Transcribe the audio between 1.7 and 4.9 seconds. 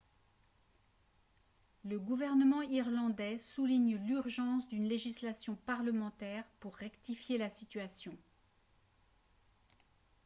le gouvernement irlandais souligne l'urgence d'une